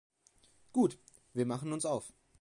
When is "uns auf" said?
1.73-2.11